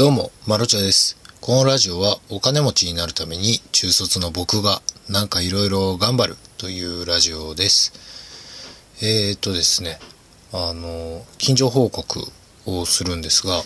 [0.00, 1.18] どうも、マロチャです。
[1.42, 4.80] このラジオはお金持ちになるために中卒の僕が
[5.10, 7.92] なんかいろいろ頑張るというラジオです。
[9.02, 9.98] えーとですね、
[10.54, 12.18] あの、近所報告
[12.64, 13.62] をするんですが、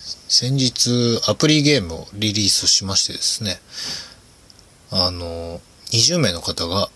[0.00, 3.60] 先日アプリゲームをリリースしましてですね、
[4.90, 5.60] あの、
[5.90, 6.88] 20名の方が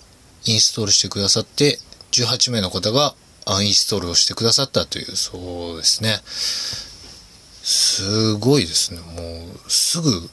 [0.47, 1.79] インストールしてくださって、
[2.13, 3.15] 18名の方が
[3.45, 6.23] アンインストールをしてくださったという、そうですね。
[7.67, 9.01] すごいですね。
[9.01, 10.31] もう、すぐ、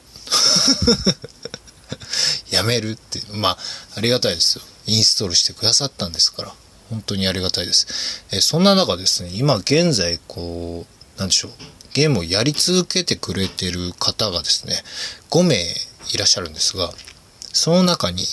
[2.52, 3.34] やめるっていう。
[3.34, 3.58] まあ、
[3.96, 4.62] ありがたいですよ。
[4.86, 6.54] インストールしてくださったんですから。
[6.90, 7.88] 本当にありがたいです。
[8.30, 10.86] えそんな中ですね、今現在、こ
[11.16, 11.52] う、なんでしょう。
[11.92, 14.84] ゲームをやり続けてくれてる方がですね、
[15.30, 15.56] 5名
[16.12, 16.94] いらっしゃるんですが、
[17.52, 18.24] その中に、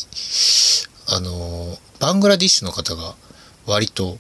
[1.08, 3.16] あの、バングラディッシュの方が
[3.66, 4.20] 割と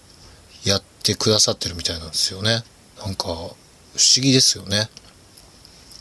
[0.63, 2.63] やってくださってるみたいなんですよね。
[3.05, 3.27] なんか、
[3.95, 4.89] 不思議ですよね。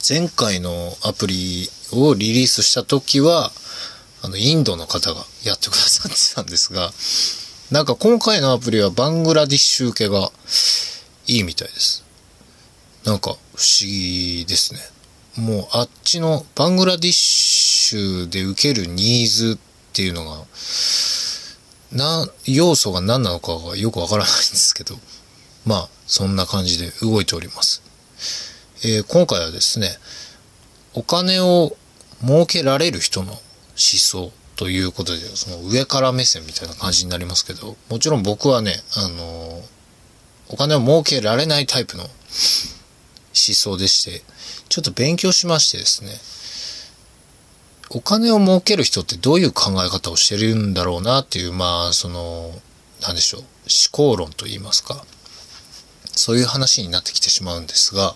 [0.08, 3.52] 前回のアプリをリリースした時は、
[4.22, 6.92] あの、インドの方がやってくださってたんですが、
[7.70, 10.30] なんか今回のアプリはバングラディッシュ受けが
[11.26, 12.04] いいみたいです。
[13.04, 14.80] なんか不思議ですね。
[15.36, 20.44] もうあっちのバングラディッシュで受けるニーズっていうのが、
[21.92, 24.98] な、要素が何なのかがよくわからないんですけど、
[25.66, 27.82] まあ、そんな感じで動いております。
[28.82, 29.90] えー今回はですね、
[30.94, 31.76] お金を
[32.22, 33.40] 儲けられる人の思
[33.76, 39.80] 想ということで、その上から目線みたいな感じになりますけど、もちろん僕はね、あのー
[40.52, 42.10] お金を儲けられないタイプの思
[43.32, 44.22] 想でして、
[44.68, 46.10] ちょっと勉強しましてですね、
[47.90, 52.52] お金を儲ける人ってどういう考え方をしてるんだろうなっていう、まあ、その、
[53.00, 53.48] なんでしょう、思
[53.92, 55.04] 考論と言いますか。
[56.12, 58.14] そういう話になってきてしまうんですが、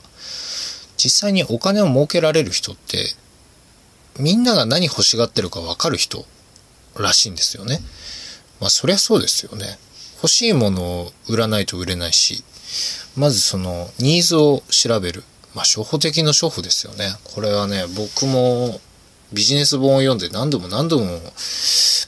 [0.97, 3.14] 実際にお金を儲けられる人って、
[4.19, 6.25] みんなが何欲しがってるか分かる人
[6.97, 7.81] らしいんですよね。
[8.60, 9.78] まあそりゃそうですよね。
[10.16, 12.44] 欲しいものを売らないと売れないし、
[13.16, 15.25] まずそのニーズを調べる。
[15.55, 17.16] まあ初歩的の初歩ですよね。
[17.25, 18.81] これはね、僕も
[19.34, 21.21] ビジネス本を読んで何度も何度も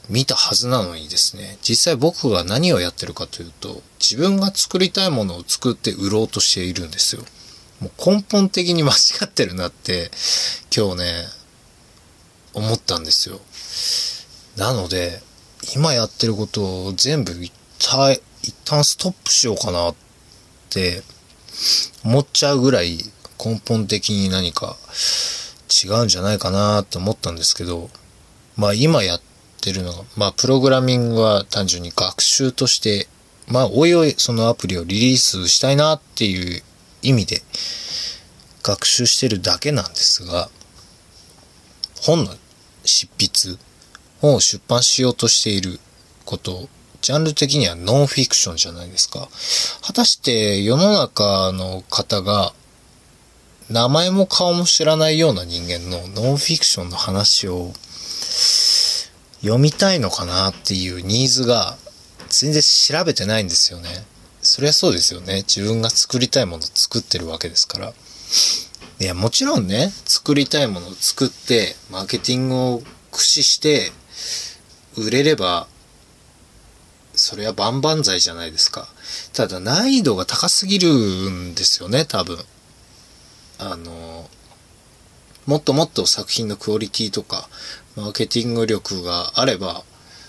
[0.09, 7.25] 見たはずなのにですね、実際僕が何をやってるかというと、自分が作りたいものを作って売ろうとしているんですよ。
[7.81, 8.95] もう根本的に間違
[9.25, 10.11] ってるなって、
[10.75, 11.25] 今日ね、
[12.55, 13.41] 思ったんですよ。
[14.57, 15.21] なので、
[15.75, 19.95] 今やってることを全部一体、一旦ストップしようかなっ
[20.71, 21.03] て
[22.05, 22.99] 思っちゃうぐらい
[23.45, 24.77] 根本的に何か
[25.69, 27.91] 違うんじゃないかなって思ったんですけど、
[28.57, 29.21] まあ今やっ
[29.61, 33.09] てるのが、まあプログラミングは単純に学習として、
[33.49, 36.63] まあおいおいそのアプリをリリースしたいなっていう
[37.03, 37.43] 意味で
[38.63, 40.51] 学習してるだけなんですが、
[42.03, 42.35] 本の
[42.85, 43.59] 執筆、
[44.21, 45.81] 本を出版しようとしている
[46.25, 46.69] こと、
[47.03, 49.29] ジャンル的にはノンフィクションじゃないですか。
[49.83, 52.53] 果たして世の中の方が
[53.69, 57.73] 名前も顔も知らないような人間のノンフィクションの話を
[59.41, 61.77] 読みたいのかなっていうニーズが
[62.29, 63.89] 全然調べてないんですよね。
[64.41, 65.43] そりゃそうですよね。
[65.43, 67.93] 自分が作りたいものを作ってるわけですから。
[69.01, 73.93] いや、もちろんね、作りたいものを作って、マーケティングを駆使して、
[74.97, 75.67] 売れれば、
[77.15, 78.89] それは万々歳じゃないですか。
[79.33, 82.39] ただ難易度が高すぎるんですよね、多分。
[83.59, 84.29] あの、
[85.47, 87.49] もっともっと作品のクオリティとか、
[87.97, 89.85] マーケティング力があれば、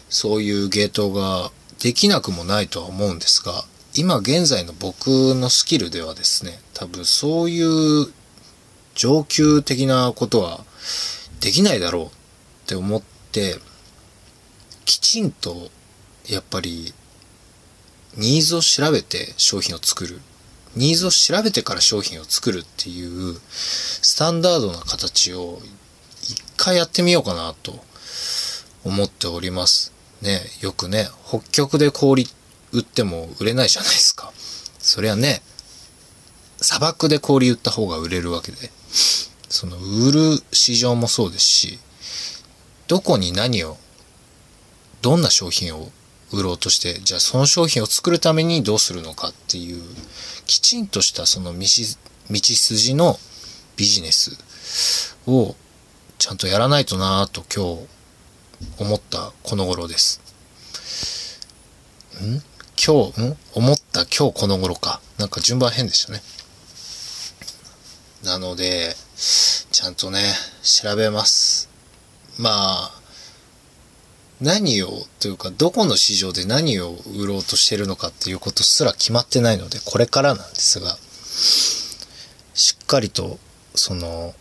[0.10, 1.52] そういうゲートが
[1.82, 3.66] できなくもないとは思うんですが、
[3.96, 8.08] 今現在の僕のスキルではですね、多分そういう
[8.96, 10.64] 上級的なことは
[11.40, 12.10] できないだろうっ
[12.68, 13.02] て思っ
[13.32, 13.56] て、
[14.86, 15.70] きちんと
[16.28, 16.94] やっぱり
[18.16, 20.22] ニーズを調べて商品を作る。
[20.78, 25.60] ニーズを調べてから商品を作るっていうスタンダードな形を
[26.22, 27.74] 一回やってみようかなと
[28.84, 29.92] 思っております。
[30.22, 32.28] ね、よくね、北極で氷
[32.72, 34.32] 売っても売れないじゃないですか。
[34.80, 35.42] そりゃね、
[36.62, 38.72] 砂漠で氷売った方が売れるわけで、
[39.50, 41.80] その売る市場もそうですし、
[42.88, 43.78] どこに何を、
[45.02, 45.92] どんな商品を
[46.32, 49.82] 売ろうとして、じゃあその商品を作るためにどうするのかっていう、
[50.46, 51.66] きちんとしたその道
[52.30, 53.18] 道筋の
[53.76, 55.56] ビジネスを
[56.18, 60.22] ちゃんとやらないとなぁと今日思ったこの頃です。
[62.22, 62.42] ん？
[62.76, 63.38] 今日、ん？
[63.54, 65.00] 思った今日この頃か。
[65.18, 66.22] なんか順番変でしたね。
[68.24, 70.22] なので、ちゃんとね、
[70.64, 71.70] 調べます。
[72.38, 72.97] まあ、
[74.42, 80.98] 何を、というか、どこの市場で何を売ろうとしてるのかっていうことすら決まってないので、これからなんですが、
[82.54, 83.40] しっかりと、
[83.74, 84.36] その、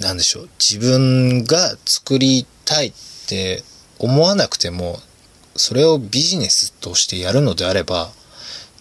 [0.00, 2.92] なんでしょう、自分が作りたいっ
[3.28, 3.62] て
[3.98, 4.98] 思わなくても、
[5.56, 8.10] それをビジネスとしてやるのであれば、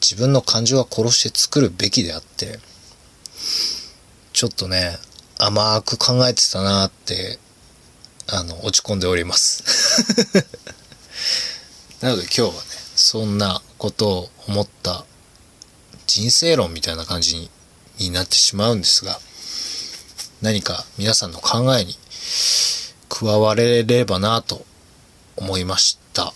[0.01, 2.59] 自分の感情は殺して作るべきであって、
[4.31, 4.97] ちょっとね、
[5.37, 7.37] 甘く考えてたなって、
[8.31, 9.63] あの、落ち込んでおります。
[12.01, 12.59] なので今日はね、
[12.95, 15.05] そんなことを思った
[16.07, 17.49] 人生論みたいな感じ
[17.97, 19.19] になってしまうんですが、
[20.41, 21.95] 何か皆さんの考えに
[23.09, 24.65] 加われればなと
[25.35, 26.33] 思いました。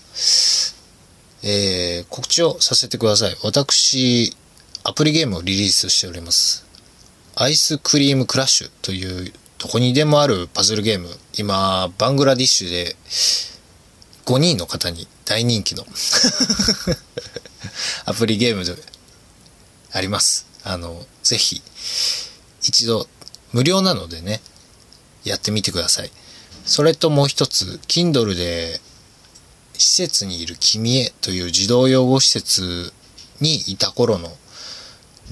[1.44, 3.38] えー、告知をさせてください。
[3.44, 4.36] 私、
[4.84, 6.66] アプリゲームをリリースしております。
[7.36, 9.34] アイスクリームクラッシュという、
[9.66, 11.10] どこにでもあるパズルゲーム。
[11.34, 12.96] 今、バングラディッシュで
[14.28, 15.84] 5人の方に大人気の
[18.06, 18.76] アプリゲームで
[19.92, 20.46] あります。
[20.64, 21.64] あの、ぜひ、
[22.62, 23.10] 一度、
[23.54, 24.40] 無料なのでね、
[25.24, 26.12] やってみてください。
[26.64, 28.80] それともう一つ、Kindle で、
[29.80, 32.94] 施設にいる君へという児童養護施設
[33.42, 34.32] にいた頃の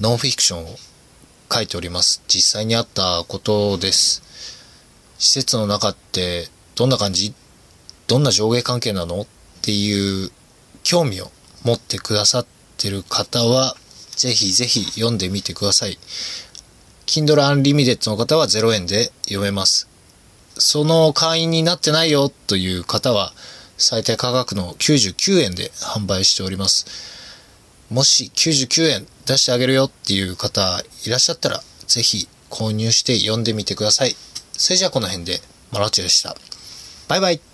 [0.00, 0.76] ノンフィクションを
[1.52, 2.20] 書いております。
[2.26, 4.23] 実際にあったことです。
[5.18, 7.34] 施設の中ってどんな感じ？
[8.06, 9.22] どんな上下関係なの？
[9.22, 9.26] っ
[9.62, 10.30] ていう
[10.82, 11.30] 興味を
[11.62, 12.46] 持ってくださっ
[12.76, 13.76] てる方は、
[14.16, 15.98] ぜひぜひ読んでみてください。
[17.06, 19.88] Kindle Unlimited の方は0円で読めます。
[20.56, 23.32] その会員になってないよという方は、
[23.76, 26.86] 最低価格の99円で販売しております。
[27.90, 34.14] もし99円出してあげるよっていう方いらっしゃったら、ぜひ購入して読んでみてください。
[34.64, 36.34] それじゃあこの辺で、マロチでした。
[37.06, 37.53] バイバイ。